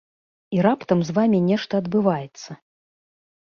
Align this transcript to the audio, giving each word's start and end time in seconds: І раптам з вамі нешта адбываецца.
І 0.55 0.61
раптам 0.67 1.03
з 1.09 1.15
вамі 1.17 1.41
нешта 1.51 1.73
адбываецца. 1.85 2.59